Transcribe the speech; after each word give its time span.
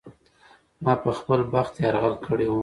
ما 0.83 0.93
په 1.03 1.09
خپل 1.19 1.39
بخت 1.53 1.73
یرغل 1.83 2.15
کړی 2.25 2.47
و. 2.49 2.55